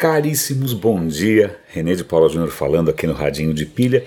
Caríssimos, 0.00 0.72
bom 0.72 1.06
dia. 1.06 1.58
René 1.68 1.94
de 1.94 2.02
Paula 2.02 2.26
Júnior 2.26 2.48
falando 2.48 2.88
aqui 2.88 3.06
no 3.06 3.12
Radinho 3.12 3.52
de 3.52 3.66
Pilha. 3.66 4.02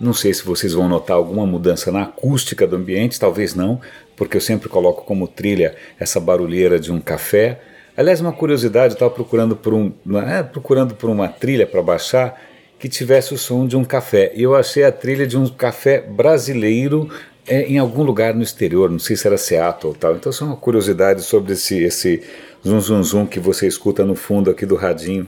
Não 0.00 0.12
sei 0.12 0.34
se 0.34 0.44
vocês 0.44 0.72
vão 0.72 0.88
notar 0.88 1.16
alguma 1.16 1.46
mudança 1.46 1.92
na 1.92 2.02
acústica 2.02 2.66
do 2.66 2.74
ambiente, 2.74 3.20
talvez 3.20 3.54
não, 3.54 3.80
porque 4.16 4.36
eu 4.36 4.40
sempre 4.40 4.68
coloco 4.68 5.04
como 5.04 5.28
trilha 5.28 5.76
essa 6.00 6.18
barulheira 6.18 6.80
de 6.80 6.90
um 6.90 7.00
café. 7.00 7.60
Aliás, 7.96 8.20
uma 8.20 8.32
curiosidade, 8.32 8.94
eu 8.94 8.96
estava 8.96 9.12
procurando 9.12 9.54
por 9.54 9.72
um, 9.72 9.92
é, 10.28 10.42
procurando 10.42 10.96
por 10.96 11.08
uma 11.08 11.28
trilha 11.28 11.64
para 11.64 11.80
baixar 11.80 12.42
que 12.76 12.88
tivesse 12.88 13.32
o 13.32 13.38
som 13.38 13.68
de 13.68 13.76
um 13.76 13.84
café. 13.84 14.32
E 14.34 14.42
eu 14.42 14.56
achei 14.56 14.82
a 14.82 14.90
trilha 14.90 15.28
de 15.28 15.38
um 15.38 15.46
café 15.46 16.00
brasileiro 16.00 17.08
é, 17.46 17.62
em 17.62 17.78
algum 17.78 18.02
lugar 18.02 18.34
no 18.34 18.42
exterior, 18.42 18.90
não 18.90 18.98
sei 18.98 19.14
se 19.14 19.24
era 19.28 19.38
Seattle 19.38 19.92
ou 19.92 19.94
tal. 19.94 20.16
Então, 20.16 20.32
só 20.32 20.44
uma 20.44 20.56
curiosidade 20.56 21.22
sobre 21.22 21.52
esse, 21.52 21.84
esse 21.84 22.24
zum 22.66 22.80
zum 22.80 23.02
zum 23.02 23.26
que 23.26 23.38
você 23.38 23.66
escuta 23.66 24.04
no 24.04 24.16
fundo 24.16 24.50
aqui 24.50 24.66
do 24.66 24.74
radinho 24.74 25.26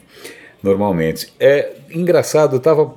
normalmente. 0.63 1.33
É 1.39 1.73
engraçado, 1.91 2.57
eu 2.57 2.59
estava 2.59 2.95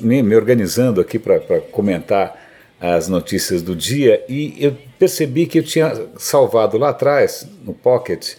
me, 0.00 0.22
me, 0.22 0.34
organizando 0.34 1.00
aqui 1.00 1.18
para 1.18 1.38
comentar 1.70 2.42
as 2.80 3.08
notícias 3.08 3.62
do 3.62 3.76
dia 3.76 4.24
e 4.28 4.56
eu 4.58 4.76
percebi 4.98 5.46
que 5.46 5.58
eu 5.58 5.62
tinha 5.62 6.08
salvado 6.16 6.78
lá 6.78 6.88
atrás, 6.90 7.46
no 7.62 7.74
Pocket, 7.74 8.34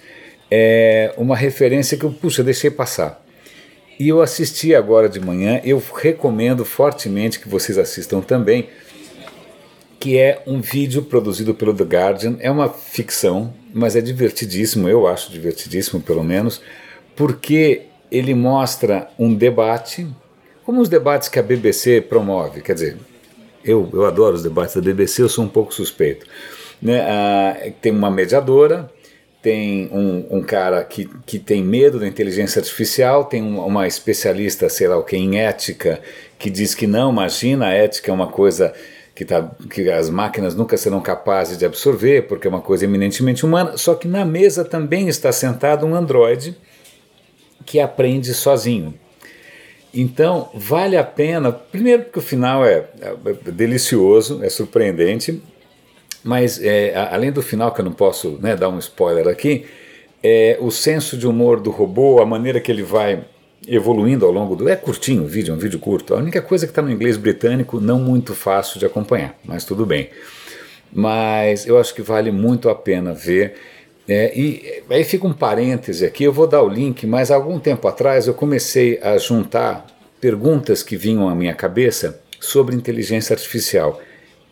é, 0.49 1.13
uma 1.15 1.35
referência 1.35 1.97
que 1.97 2.03
eu, 2.03 2.11
puxa, 2.11 2.43
deixei 2.43 2.71
passar. 2.71 3.23
E 3.99 4.09
eu 4.09 4.21
assisti 4.21 4.75
agora 4.75 5.07
de 5.07 5.19
manhã, 5.19 5.61
eu 5.63 5.81
recomendo 5.95 6.65
fortemente 6.65 7.39
que 7.39 7.47
vocês 7.47 7.77
assistam 7.77 8.19
também, 8.19 8.67
que 9.99 10.17
é 10.17 10.41
um 10.45 10.59
vídeo 10.59 11.03
produzido 11.03 11.53
pelo 11.53 11.73
The 11.73 11.83
Guardian. 11.83 12.35
É 12.39 12.51
uma 12.51 12.69
ficção, 12.69 13.53
mas 13.75 13.93
é 13.97 13.99
divertidíssimo, 13.99 14.87
eu 14.87 15.05
acho 15.05 15.29
divertidíssimo 15.29 16.01
pelo 16.01 16.23
menos, 16.23 16.61
porque 17.13 17.81
ele 18.09 18.33
mostra 18.33 19.09
um 19.19 19.33
debate, 19.33 20.07
como 20.63 20.79
os 20.79 20.87
debates 20.87 21.27
que 21.27 21.37
a 21.37 21.43
BBC 21.43 21.99
promove. 21.99 22.61
Quer 22.61 22.73
dizer, 22.73 22.97
eu, 23.65 23.89
eu 23.91 24.05
adoro 24.05 24.37
os 24.37 24.43
debates 24.43 24.75
da 24.75 24.81
BBC, 24.81 25.23
eu 25.23 25.27
sou 25.27 25.43
um 25.43 25.49
pouco 25.49 25.73
suspeito. 25.73 26.25
Né? 26.81 27.01
Ah, 27.01 27.69
tem 27.81 27.91
uma 27.91 28.09
mediadora, 28.09 28.89
tem 29.41 29.89
um, 29.91 30.37
um, 30.37 30.41
cara 30.41 30.81
que, 30.85 31.09
que 31.25 31.37
tem 31.37 31.61
medo 31.61 31.99
da 31.99 32.07
inteligência 32.07 32.61
artificial, 32.61 33.25
tem 33.25 33.41
uma, 33.41 33.65
uma 33.65 33.87
especialista, 33.87 34.69
sei 34.69 34.87
lá 34.87 34.97
o 34.97 35.03
que, 35.03 35.17
em 35.17 35.39
ética, 35.39 35.99
que 36.39 36.49
diz 36.49 36.73
que 36.73 36.87
não, 36.87 37.11
imagina, 37.11 37.67
a 37.67 37.73
ética 37.73 38.09
é 38.09 38.13
uma 38.13 38.27
coisa 38.27 38.73
que, 39.15 39.23
tá, 39.23 39.49
que 39.69 39.89
as 39.89 40.09
máquinas 40.09 40.53
nunca 40.53 40.75
serão 40.75 40.99
capazes 40.99 41.57
de 41.57 41.65
absorver, 41.65 42.27
porque 42.27 42.47
é 42.47 42.49
uma 42.49 42.59
coisa 42.59 42.83
eminentemente 42.83 43.45
humana, 43.45 43.77
só 43.77 43.95
que 43.95 44.07
na 44.09 44.25
mesa 44.25 44.65
também 44.65 45.07
está 45.07 45.31
sentado 45.31 45.85
um 45.85 45.95
androide 45.95 46.55
que 47.65 47.79
aprende 47.79 48.33
sozinho. 48.33 48.93
Então, 49.93 50.49
vale 50.53 50.97
a 50.97 51.03
pena, 51.03 51.53
primeiro 51.53 52.03
porque 52.03 52.19
o 52.19 52.21
final 52.21 52.65
é, 52.65 52.85
é 53.01 53.51
delicioso, 53.51 54.43
é 54.43 54.49
surpreendente, 54.49 55.41
mas 56.21 56.61
é, 56.61 56.93
além 57.11 57.31
do 57.31 57.41
final, 57.41 57.71
que 57.73 57.79
eu 57.79 57.85
não 57.85 57.93
posso 57.93 58.37
né, 58.41 58.57
dar 58.57 58.67
um 58.67 58.77
spoiler 58.79 59.29
aqui, 59.29 59.65
é, 60.21 60.57
o 60.59 60.69
senso 60.69 61.15
de 61.17 61.25
humor 61.25 61.61
do 61.61 61.71
robô, 61.71 62.19
a 62.19 62.25
maneira 62.25 62.59
que 62.59 62.69
ele 62.69 62.83
vai 62.83 63.23
evoluindo 63.67 64.25
ao 64.25 64.31
longo 64.31 64.55
do. 64.55 64.69
É 64.69 64.75
curtinho 64.75 65.23
o 65.23 65.27
vídeo, 65.27 65.53
é 65.53 65.55
um 65.55 65.59
vídeo 65.59 65.79
curto. 65.79 66.13
A 66.13 66.17
única 66.17 66.41
coisa 66.41 66.65
que 66.65 66.71
está 66.71 66.81
no 66.81 66.91
inglês 66.91 67.17
britânico, 67.17 67.79
não 67.79 67.99
muito 67.99 68.33
fácil 68.33 68.79
de 68.79 68.85
acompanhar, 68.85 69.37
mas 69.43 69.65
tudo 69.65 69.85
bem. 69.85 70.09
Mas 70.91 71.67
eu 71.67 71.77
acho 71.77 71.93
que 71.93 72.01
vale 72.01 72.31
muito 72.31 72.69
a 72.69 72.75
pena 72.75 73.13
ver. 73.13 73.55
É, 74.07 74.37
e 74.37 74.83
aí 74.89 75.03
fica 75.03 75.25
um 75.25 75.33
parêntese 75.33 76.05
aqui, 76.05 76.23
eu 76.23 76.31
vou 76.31 76.45
dar 76.45 76.61
o 76.61 76.69
link, 76.69 77.07
mas 77.07 77.31
algum 77.31 77.59
tempo 77.59 77.87
atrás 77.87 78.27
eu 78.27 78.35
comecei 78.35 78.99
a 79.01 79.17
juntar 79.17 79.87
perguntas 80.21 80.83
que 80.83 80.95
vinham 80.95 81.27
à 81.27 81.33
minha 81.33 81.55
cabeça 81.55 82.21
sobre 82.39 82.75
inteligência 82.75 83.33
artificial. 83.33 83.99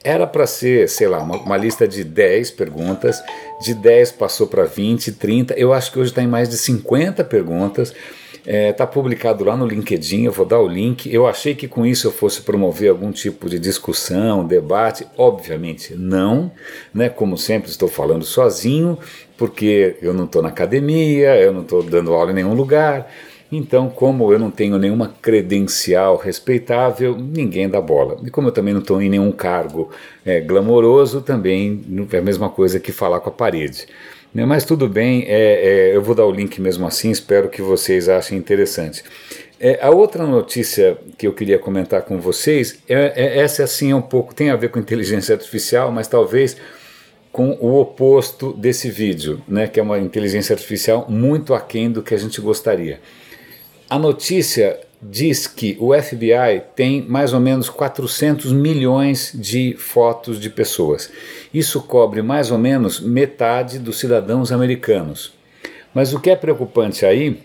Era 0.04 0.28
para 0.28 0.46
ser, 0.48 0.90
sei 0.90 1.08
lá, 1.08 1.20
uma, 1.20 1.38
uma, 1.38 1.56
lista 1.56 1.88
de 1.88 2.04
10 2.04 2.52
perguntas, 2.52 3.24
de 3.62 3.74
10 3.74 4.14
passou 4.14 4.48
para 4.48 4.66
20, 4.66 5.14
30, 5.14 5.54
eu 5.54 5.72
acho 5.72 5.92
que 5.92 6.00
hoje 6.00 6.10
está 6.10 6.22
em 6.22 6.28
mais 6.28 6.50
de 6.50 6.58
50 6.58 7.24
perguntas. 7.24 7.94
Está 8.46 8.52
é, 8.52 8.74
tá 8.74 8.86
publicado 8.86 9.46
lá 9.46 9.56
no 9.56 9.66
LinkedIn, 9.66 10.24
eu 10.24 10.32
vou 10.32 10.46
dar 10.46 10.60
o 10.60 10.68
link. 10.68 11.12
Eu 11.12 11.26
achei 11.26 11.56
que 11.56 11.66
com 11.66 11.86
isso 11.86 12.08
eu 12.08 12.12
fosse 12.12 12.42
promover 12.42 12.90
algum 12.90 13.10
tipo 13.10 13.50
de 13.50 13.58
discussão, 13.58 14.46
debate. 14.46 15.08
Obviamente 15.18 15.96
não, 15.96 16.52
né? 16.94 17.08
como 17.08 17.38
sempre 17.38 17.70
estou 17.70 17.88
falando 17.88 18.26
sozinho, 18.26 19.00
porque 19.38 19.96
eu 20.02 20.14
não 20.14 20.26
estou 20.26 20.42
na 20.42 20.50
academia, 20.50 21.38
eu 21.38 21.54
não 21.54 21.62
estou 21.62 21.82
dando 21.82 22.14
aula 22.14 22.32
em 22.32 22.36
nenhum 22.36 22.54
lugar. 22.54 23.10
Então, 23.50 23.88
como 23.88 24.34
eu 24.34 24.40
não 24.40 24.52
tenho 24.52 24.78
nenhuma 24.78 25.14
credencial 25.22 26.18
respeitável, 26.18 27.16
ninguém 27.16 27.70
dá 27.70 27.80
bola. 27.80 28.18
E 28.26 28.30
como 28.30 28.48
eu 28.50 28.52
também 28.52 28.74
não 28.74 28.82
estou 28.82 29.02
em 29.02 29.10
nenhum 29.10 29.32
cargo 29.32 29.90
é, 30.26 30.42
glamouroso, 30.42 31.22
também 31.22 31.82
é 32.12 32.18
a 32.18 32.22
mesma 32.22 32.50
coisa 32.50 32.80
que 32.80 32.92
falar 32.92 33.20
com 33.20 33.30
a 33.30 33.34
parede. 33.34 33.86
Né, 34.34 34.46
mas 34.46 34.66
tudo 34.66 34.90
bem, 34.90 35.26
é, 35.28 35.92
é, 35.92 35.96
eu 35.96 36.02
vou 36.02 36.16
dar 36.16 36.26
o 36.26 36.32
link 36.32 36.60
mesmo 36.60 36.88
assim, 36.88 37.12
espero 37.12 37.50
que 37.50 37.62
vocês 37.62 38.10
achem 38.10 38.36
interessante. 38.36 39.04
É, 39.60 39.78
a 39.80 39.92
outra 39.92 40.26
notícia 40.26 40.98
que 41.18 41.28
eu 41.28 41.34
queria 41.34 41.60
comentar 41.60 42.02
com 42.02 42.20
vocês, 42.20 42.80
é, 42.90 43.14
é, 43.16 43.40
essa 43.40 43.64
assim 43.64 43.92
é 43.92 43.96
um 43.96 44.02
pouco, 44.02 44.34
tem 44.34 44.50
a 44.50 44.56
ver 44.56 44.70
com 44.70 44.80
inteligência 44.80 45.36
artificial, 45.36 45.92
mas 45.92 46.08
talvez 46.08 46.58
com 47.32 47.52
o 47.62 47.80
oposto 47.80 48.54
desse 48.54 48.90
vídeo, 48.90 49.42
né, 49.48 49.68
que 49.68 49.80
é 49.80 49.84
uma 49.84 50.00
inteligência 50.00 50.54
artificial 50.54 51.06
muito 51.08 51.54
aquém 51.54 51.92
do 51.92 52.02
que 52.02 52.14
a 52.14 52.18
gente 52.18 52.42
gostaria. 52.42 53.00
A 53.88 54.00
notícia 54.00 54.80
diz 55.10 55.48
que 55.48 55.78
o 55.80 55.94
FBI 55.94 56.64
tem 56.76 57.02
mais 57.02 57.34
ou 57.34 57.40
menos 57.40 57.70
400 57.70 58.52
milhões 58.52 59.32
de 59.34 59.76
fotos 59.78 60.40
de 60.40 60.50
pessoas. 60.50 61.12
Isso 61.54 61.82
cobre 61.82 62.22
mais 62.22 62.52
ou 62.52 62.58
menos 62.58 63.00
metade 63.00 63.80
dos 63.80 64.00
cidadãos 64.00 64.52
americanos. 64.52 65.34
Mas 65.94 66.14
o 66.14 66.20
que 66.20 66.30
é 66.30 66.36
preocupante 66.36 67.06
aí 67.06 67.40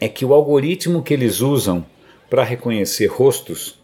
é 0.00 0.08
que 0.08 0.24
o 0.24 0.32
algoritmo 0.32 1.02
que 1.02 1.14
eles 1.14 1.40
usam 1.40 1.84
para 2.30 2.44
reconhecer 2.44 3.06
rostos, 3.06 3.78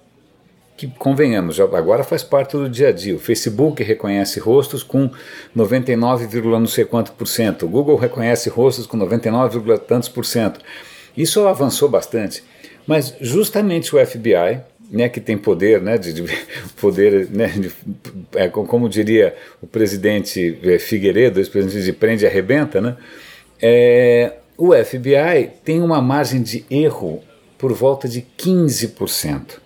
que 0.76 0.86
convenhamos, 0.86 1.58
agora 1.58 2.04
faz 2.04 2.22
parte 2.22 2.56
do 2.56 2.68
dia 2.68 2.88
a 2.88 2.92
dia. 2.92 3.16
O 3.16 3.18
Facebook 3.18 3.82
reconhece 3.82 4.38
rostos 4.38 4.82
com 4.82 5.10
99, 5.54 6.42
não 6.42 6.66
sei 6.66 6.84
quanto 6.84 7.12
por 7.12 7.26
cento. 7.26 7.64
O 7.64 7.68
Google 7.68 7.96
reconhece 7.96 8.48
rostos 8.48 8.86
com 8.86 8.96
99, 8.96 9.78
tantos 9.78 10.08
por 10.08 10.24
cento. 10.24 10.60
Isso 11.16 11.46
avançou 11.46 11.88
bastante. 11.88 12.44
Mas 12.86 13.14
justamente 13.20 13.94
o 13.94 14.06
FBI, 14.06 14.60
né, 14.90 15.08
que 15.08 15.20
tem 15.20 15.36
poder, 15.36 15.80
né, 15.80 15.96
de, 15.98 16.12
de 16.12 16.22
poder, 16.80 17.28
né, 17.30 17.48
de, 17.48 17.72
é, 18.34 18.48
como 18.48 18.88
diria 18.88 19.34
o 19.62 19.66
presidente 19.66 20.58
é, 20.62 20.78
Figueiredo, 20.78 21.40
o 21.40 21.50
presidente 21.50 21.84
de 21.84 21.92
prende 21.92 22.24
e 22.24 22.28
arrebenta, 22.28 22.80
né, 22.80 22.96
é, 23.60 24.34
o 24.56 24.72
FBI 24.72 25.50
tem 25.64 25.82
uma 25.82 26.00
margem 26.00 26.42
de 26.42 26.64
erro 26.70 27.22
por 27.58 27.72
volta 27.72 28.08
de 28.08 28.24
15%. 28.38 29.58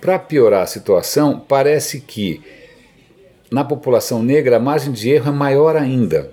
Para 0.00 0.18
piorar 0.18 0.62
a 0.62 0.66
situação, 0.66 1.38
parece 1.38 2.00
que 2.00 2.42
na 3.50 3.64
população 3.64 4.22
negra 4.22 4.56
a 4.56 4.60
margem 4.60 4.92
de 4.92 5.10
erro 5.10 5.28
é 5.28 5.32
maior 5.32 5.76
ainda. 5.76 6.32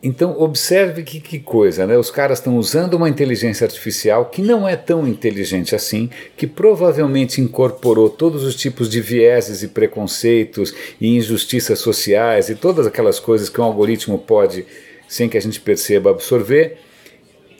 Então, 0.00 0.40
observe 0.40 1.02
que, 1.02 1.20
que 1.20 1.40
coisa, 1.40 1.84
né? 1.84 1.98
Os 1.98 2.08
caras 2.08 2.38
estão 2.38 2.56
usando 2.56 2.94
uma 2.94 3.08
inteligência 3.08 3.64
artificial 3.64 4.26
que 4.26 4.40
não 4.40 4.68
é 4.68 4.76
tão 4.76 5.08
inteligente 5.08 5.74
assim, 5.74 6.08
que 6.36 6.46
provavelmente 6.46 7.40
incorporou 7.40 8.08
todos 8.08 8.44
os 8.44 8.54
tipos 8.54 8.88
de 8.88 9.00
vieses 9.00 9.64
e 9.64 9.68
preconceitos 9.68 10.72
e 11.00 11.16
injustiças 11.16 11.80
sociais 11.80 12.48
e 12.48 12.54
todas 12.54 12.86
aquelas 12.86 13.18
coisas 13.18 13.48
que 13.48 13.60
um 13.60 13.64
algoritmo 13.64 14.18
pode, 14.18 14.64
sem 15.08 15.28
que 15.28 15.36
a 15.36 15.42
gente 15.42 15.60
perceba, 15.60 16.10
absorver. 16.10 16.78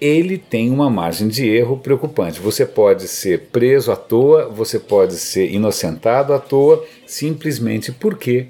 Ele 0.00 0.38
tem 0.38 0.70
uma 0.70 0.88
margem 0.88 1.26
de 1.26 1.44
erro 1.44 1.76
preocupante. 1.76 2.38
Você 2.38 2.64
pode 2.64 3.08
ser 3.08 3.48
preso 3.50 3.90
à 3.90 3.96
toa, 3.96 4.48
você 4.48 4.78
pode 4.78 5.14
ser 5.14 5.50
inocentado 5.50 6.32
à 6.32 6.38
toa, 6.38 6.86
simplesmente 7.04 7.90
porque 7.90 8.46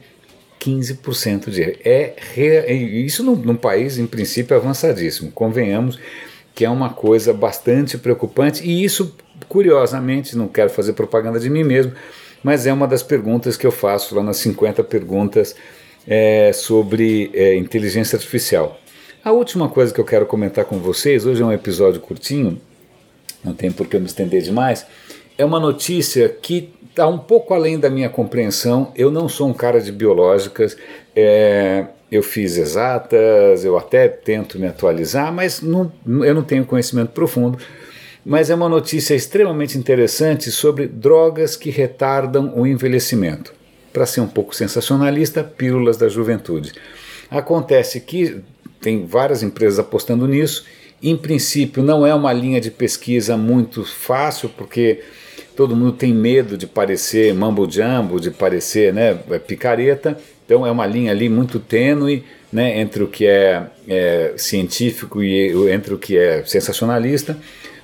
15% 0.77 1.51
de 1.51 1.63
é, 1.85 2.15
é 2.37 2.73
isso 2.73 3.23
num, 3.23 3.37
num 3.37 3.57
país 3.57 3.99
em 3.99 4.07
princípio 4.07 4.57
avançadíssimo. 4.57 5.31
Convenhamos 5.33 5.99
que 6.55 6.65
é 6.65 6.71
uma 6.71 6.91
coisa 6.91 7.33
bastante 7.33 7.97
preocupante 7.97 8.65
e 8.65 8.85
isso, 8.85 9.15
curiosamente, 9.49 10.37
não 10.37 10.49
quero 10.49 10.71
fazer 10.71 10.93
propaganda 10.93 11.39
de 11.39 11.49
mim 11.49 11.63
mesmo, 11.63 11.93
mas 12.43 12.67
é 12.67 12.73
uma 12.73 12.87
das 12.87 13.03
perguntas 13.03 13.57
que 13.57 13.67
eu 13.67 13.71
faço 13.71 14.15
lá 14.17 14.23
nas 14.23 14.39
50 14.39 14.83
perguntas 14.85 15.55
é, 16.07 16.53
sobre 16.53 17.31
é, 17.33 17.55
inteligência 17.55 18.17
artificial. 18.17 18.81
A 19.25 19.31
última 19.31 19.69
coisa 19.69 19.93
que 19.93 20.01
eu 20.01 20.05
quero 20.05 20.27
comentar 20.27 20.65
com 20.65 20.79
vocês, 20.79 21.27
hoje 21.27 21.43
é 21.43 21.45
um 21.45 21.53
episódio 21.53 22.01
curtinho, 22.01 22.61
não 23.45 23.55
tem 23.55 23.71
por 23.71 23.87
que 23.87 23.95
eu 23.95 24.01
me 24.01 24.07
estender 24.07 24.43
demais, 24.43 24.85
é 25.37 25.45
uma 25.45 25.61
notícia 25.61 26.29
que 26.29 26.73
está 26.99 27.07
um 27.07 27.17
pouco 27.19 27.55
além 27.55 27.79
da 27.79 27.89
minha 27.89 28.09
compreensão. 28.09 28.93
Eu 28.97 29.09
não 29.09 29.29
sou 29.29 29.49
um 29.49 29.55
cara 29.55 29.81
de 29.81 29.93
biológicas, 29.93 30.77
é, 31.15 31.87
eu 32.11 32.25
fiz 32.25 32.57
exatas, 32.57 33.65
eu 33.65 33.79
até 33.79 34.09
tento 34.09 34.59
me 34.59 34.67
atualizar, 34.67 35.33
mas 35.33 35.63
não, 35.63 35.93
eu 36.05 36.35
não 36.35 36.43
tenho 36.43 36.65
conhecimento 36.65 37.11
profundo. 37.11 37.57
Mas 38.27 38.51
é 38.51 38.55
uma 38.55 38.69
notícia 38.69 39.15
extremamente 39.15 39.79
interessante 39.79 40.51
sobre 40.51 40.89
drogas 40.89 41.55
que 41.55 41.71
retardam 41.71 42.53
o 42.57 42.67
envelhecimento. 42.67 43.55
Para 43.93 44.05
ser 44.05 44.21
um 44.21 44.27
pouco 44.27 44.55
sensacionalista, 44.55 45.45
pílulas 45.45 45.97
da 45.97 46.09
juventude. 46.09 46.73
Acontece 47.31 48.01
que 48.01 48.41
tem 48.81 49.07
várias 49.07 49.43
empresas 49.43 49.79
apostando 49.79 50.27
nisso. 50.27 50.67
Em 51.01 51.17
princípio, 51.17 51.81
não 51.81 52.05
é 52.05 52.13
uma 52.13 52.33
linha 52.33 52.61
de 52.61 52.73
pesquisa 52.73 53.37
muito 53.37 53.85
fácil, 53.85 54.49
porque 54.49 55.01
todo 55.59 55.75
mundo 55.75 55.91
tem 55.91 56.15
medo 56.15 56.57
de 56.57 56.69
parecer 56.69 57.35
mambo 57.35 57.69
jumbo, 57.69 58.21
de 58.21 58.31
parecer 58.31 58.95
né, 58.95 59.19
picareta. 59.45 60.17
Então 60.47 60.65
é 60.65 60.71
uma 60.71 60.87
linha 60.87 61.11
ali 61.11 61.29
muito 61.29 61.59
tênue 61.59 62.25
né, 62.53 62.79
entre 62.79 63.03
o 63.03 63.09
que 63.09 63.27
é, 63.27 63.65
é, 63.89 64.35
científico 64.37 65.21
e 65.21 65.69
entre 65.73 65.95
o 65.95 65.99
que 65.99 66.17
é 66.17 66.45
sensacionalista. 66.45 67.37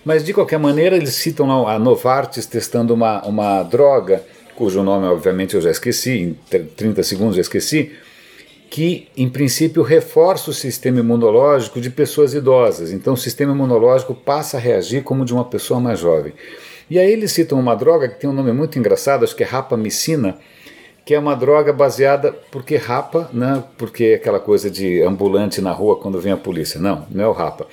Mas 0.04 0.24
de 0.24 0.32
qualquer 0.32 0.56
maneira 0.56 0.94
eles 0.94 1.14
citam 1.14 1.66
a 1.66 1.76
Novartis 1.76 2.46
testando 2.46 2.94
uma, 2.94 3.26
uma 3.26 3.64
droga, 3.64 4.22
cujo 4.54 4.84
nome 4.84 5.08
obviamente 5.08 5.56
eu 5.56 5.60
já 5.60 5.72
esqueci, 5.72 6.12
em 6.12 6.38
30 6.76 7.02
segundos 7.02 7.34
já 7.34 7.42
esqueci, 7.42 7.90
que 8.70 9.08
em 9.16 9.28
princípio 9.28 9.82
reforça 9.82 10.48
o 10.48 10.54
sistema 10.54 11.00
imunológico 11.00 11.80
de 11.80 11.90
pessoas 11.90 12.34
idosas. 12.34 12.92
Então 12.92 13.14
o 13.14 13.16
sistema 13.16 13.52
imunológico 13.52 14.14
passa 14.14 14.58
a 14.58 14.60
reagir 14.60 15.02
como 15.02 15.24
de 15.24 15.34
uma 15.34 15.44
pessoa 15.44 15.80
mais 15.80 15.98
jovem. 15.98 16.32
E 16.90 16.98
aí 16.98 17.10
eles 17.10 17.32
citam 17.32 17.58
uma 17.58 17.74
droga 17.74 18.08
que 18.08 18.20
tem 18.20 18.28
um 18.28 18.32
nome 18.32 18.52
muito 18.52 18.78
engraçado, 18.78 19.24
acho 19.24 19.34
que 19.34 19.42
é 19.42 19.46
rapamicina, 19.46 20.38
que 21.04 21.14
é 21.14 21.18
uma 21.18 21.34
droga 21.34 21.72
baseada 21.72 22.32
porque 22.50 22.76
rapa, 22.76 23.28
né? 23.32 23.62
Porque 23.76 24.04
é 24.04 24.14
aquela 24.14 24.40
coisa 24.40 24.70
de 24.70 25.02
ambulante 25.02 25.60
na 25.60 25.72
rua 25.72 25.96
quando 25.96 26.20
vem 26.20 26.32
a 26.32 26.36
polícia. 26.36 26.80
Não, 26.80 27.06
não 27.10 27.24
é 27.24 27.28
o 27.28 27.32
rapa. 27.32 27.66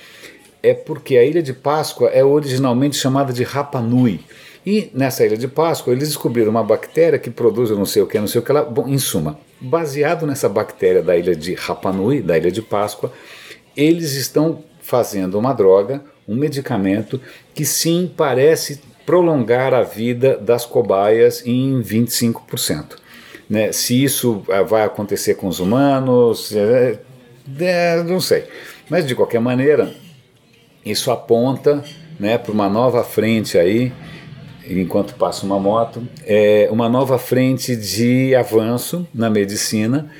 É 0.62 0.74
porque 0.74 1.16
a 1.16 1.24
Ilha 1.24 1.42
de 1.42 1.52
Páscoa 1.52 2.08
é 2.10 2.24
originalmente 2.24 2.96
chamada 2.96 3.32
de 3.32 3.42
Rapa 3.42 3.80
Nui. 3.80 4.20
E 4.64 4.90
nessa 4.94 5.26
Ilha 5.26 5.36
de 5.36 5.48
Páscoa 5.48 5.92
eles 5.92 6.08
descobriram 6.08 6.50
uma 6.50 6.62
bactéria 6.62 7.18
que 7.18 7.30
produz 7.30 7.70
não 7.70 7.84
sei 7.84 8.02
o 8.02 8.06
que, 8.06 8.20
não 8.20 8.28
sei 8.28 8.40
o 8.40 8.44
que 8.44 8.52
lá. 8.52 8.62
Bom, 8.62 8.86
em 8.86 8.98
suma, 8.98 9.38
baseado 9.60 10.26
nessa 10.26 10.48
bactéria 10.48 11.02
da 11.02 11.16
Ilha 11.16 11.34
de 11.34 11.54
Rapa 11.54 11.90
Nui, 11.92 12.20
da 12.20 12.38
Ilha 12.38 12.50
de 12.50 12.62
Páscoa, 12.62 13.12
eles 13.76 14.12
estão 14.12 14.62
fazendo 14.80 15.38
uma 15.38 15.52
droga, 15.52 16.04
um 16.28 16.36
medicamento 16.36 17.20
que 17.54 17.64
sim 17.64 18.12
parece 18.16 18.80
prolongar 19.04 19.74
a 19.74 19.82
vida 19.82 20.36
das 20.36 20.64
cobaias 20.64 21.42
em 21.46 21.80
25%. 21.80 22.96
Né? 23.48 23.72
Se 23.72 24.02
isso 24.02 24.42
ah, 24.50 24.62
vai 24.62 24.84
acontecer 24.84 25.34
com 25.34 25.46
os 25.46 25.60
humanos, 25.60 26.54
é, 26.54 26.98
é, 27.60 28.02
não 28.02 28.20
sei. 28.20 28.44
Mas 28.88 29.06
de 29.06 29.14
qualquer 29.14 29.40
maneira, 29.40 29.92
isso 30.84 31.10
aponta 31.10 31.84
né, 32.18 32.38
para 32.38 32.52
uma 32.52 32.68
nova 32.68 33.02
frente 33.04 33.58
aí, 33.58 33.92
enquanto 34.66 35.14
passa 35.14 35.44
uma 35.44 35.58
moto, 35.58 36.06
é 36.24 36.68
uma 36.70 36.88
nova 36.88 37.18
frente 37.18 37.76
de 37.76 38.34
avanço 38.34 39.06
na 39.12 39.28
medicina, 39.28 40.10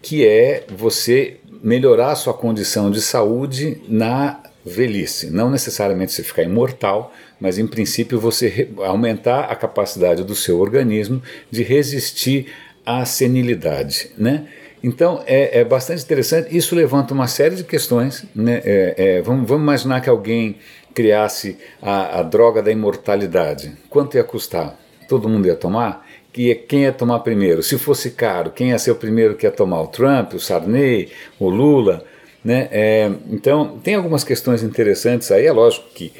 que 0.00 0.26
é 0.26 0.64
você 0.74 1.38
melhorar 1.62 2.12
a 2.12 2.16
sua 2.16 2.32
condição 2.32 2.90
de 2.90 3.00
saúde 3.00 3.82
na 3.88 4.40
velhice. 4.64 5.30
Não 5.30 5.50
necessariamente 5.50 6.12
você 6.12 6.22
ficar 6.22 6.42
imortal, 6.42 7.12
mas 7.40 7.58
em 7.58 7.66
princípio 7.66 8.20
você 8.20 8.68
aumentar 8.78 9.44
a 9.44 9.56
capacidade 9.56 10.22
do 10.22 10.34
seu 10.34 10.60
organismo 10.60 11.22
de 11.50 11.62
resistir 11.62 12.52
à 12.84 13.04
senilidade, 13.04 14.10
né? 14.16 14.46
Então 14.82 15.22
é, 15.26 15.60
é 15.60 15.64
bastante 15.64 16.02
interessante. 16.02 16.56
Isso 16.56 16.74
levanta 16.74 17.12
uma 17.12 17.26
série 17.26 17.54
de 17.54 17.64
questões. 17.64 18.24
Né? 18.34 18.62
É, 18.64 18.94
é, 18.96 19.22
vamos, 19.22 19.46
vamos, 19.46 19.62
imaginar 19.62 20.00
que 20.00 20.08
alguém 20.08 20.56
criasse 20.94 21.58
a, 21.82 22.20
a, 22.20 22.22
droga 22.22 22.62
da 22.62 22.70
imortalidade. 22.70 23.72
Quanto 23.88 24.16
ia 24.16 24.24
custar? 24.24 24.78
Todo 25.08 25.28
mundo 25.28 25.46
ia 25.46 25.54
tomar? 25.54 26.06
Que, 26.32 26.54
quem 26.54 26.82
ia 26.82 26.92
tomar 26.92 27.20
primeiro? 27.20 27.62
Se 27.62 27.76
fosse 27.76 28.12
caro, 28.12 28.50
quem 28.50 28.70
ia 28.70 28.78
ser 28.78 28.92
o 28.92 28.94
primeiro 28.94 29.34
que 29.34 29.46
ia 29.46 29.50
tomar? 29.50 29.82
O 29.82 29.88
Trump, 29.88 30.34
o 30.34 30.40
Sarney, 30.40 31.10
o 31.38 31.48
Lula? 31.48 32.04
Né? 32.44 32.68
É, 32.70 33.10
então 33.30 33.78
tem 33.78 33.94
algumas 33.94 34.24
questões 34.24 34.62
interessantes 34.62 35.30
aí. 35.30 35.46
É 35.46 35.52
lógico 35.52 35.88
que 35.94 36.12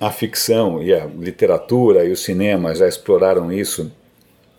a 0.00 0.10
ficção 0.10 0.82
e 0.82 0.92
a 0.92 1.06
literatura 1.06 2.04
e 2.04 2.12
o 2.12 2.16
cinema 2.16 2.74
já 2.74 2.86
exploraram 2.86 3.50
isso 3.52 3.90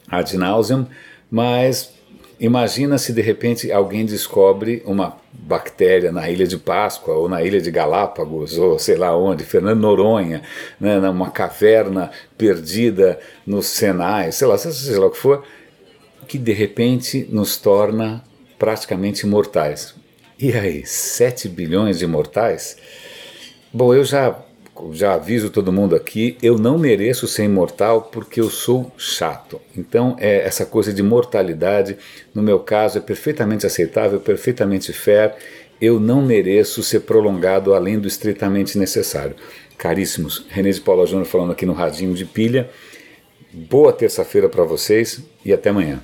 ad 0.10 0.36
nauseam, 0.38 0.88
mas 1.30 1.94
imagina 2.40 2.98
se 2.98 3.14
de 3.14 3.22
repente 3.22 3.72
alguém 3.72 4.06
descobre 4.06 4.82
uma 4.86 5.18
bactéria 5.34 6.12
na 6.12 6.30
Ilha 6.30 6.48
de 6.48 6.58
Páscoa 6.58 7.16
ou 7.16 7.30
na 7.30 7.44
Ilha 7.44 7.62
de 7.62 7.70
Galápagos 7.70 8.58
ou 8.58 8.80
sei 8.80 8.96
lá 8.96 9.16
onde, 9.16 9.44
Fernando 9.44 9.82
Noronha, 9.82 10.42
né, 10.80 11.00
numa 11.00 11.30
caverna 11.30 12.10
perdida 12.38 13.20
no 13.46 13.62
Senai, 13.62 14.32
sei 14.32 14.48
lá, 14.48 14.58
sei 14.58 14.98
lá 14.98 15.08
o 15.08 15.12
que 15.12 15.18
for, 15.18 15.44
que 16.28 16.38
de 16.38 16.52
repente 16.52 17.28
nos 17.30 17.58
torna 17.58 18.24
praticamente 18.58 19.26
imortais. 19.26 19.94
E 20.40 20.54
aí, 20.54 20.86
7 20.86 21.50
bilhões 21.50 21.98
de 21.98 22.06
mortais? 22.06 22.78
Bom, 23.74 23.94
eu 23.94 24.04
já 24.04 24.44
já 24.92 25.16
aviso 25.16 25.50
todo 25.50 25.74
mundo 25.74 25.96
aqui, 25.96 26.38
eu 26.40 26.56
não 26.56 26.78
mereço 26.78 27.28
ser 27.28 27.46
imortal 27.46 28.04
porque 28.04 28.40
eu 28.40 28.48
sou 28.48 28.92
chato. 28.96 29.60
Então, 29.76 30.16
é, 30.20 30.46
essa 30.46 30.68
coisa 30.68 30.94
de 30.94 31.02
mortalidade, 31.02 31.98
no 32.34 32.44
meu 32.44 32.60
caso, 32.60 33.00
é 33.00 33.02
perfeitamente 33.02 33.66
aceitável, 33.66 34.20
perfeitamente 34.20 34.94
fair. 34.94 35.34
Eu 35.82 36.00
não 36.00 36.22
mereço 36.22 36.84
ser 36.84 37.00
prolongado 37.00 37.74
além 37.74 37.98
do 37.98 38.08
estritamente 38.08 38.78
necessário. 38.78 39.36
Caríssimos, 39.78 40.46
René 40.50 40.70
de 40.70 40.82
Paula 40.82 41.08
Júnior 41.08 41.26
falando 41.26 41.52
aqui 41.52 41.66
no 41.66 41.74
Radinho 41.74 42.14
de 42.14 42.26
Pilha. 42.26 42.70
Boa 43.52 43.92
terça-feira 43.92 44.48
para 44.48 44.64
vocês 44.64 45.22
e 45.44 45.52
até 45.52 45.70
amanhã. 45.70 46.04